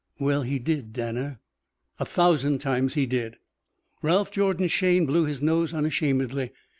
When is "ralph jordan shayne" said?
4.01-5.05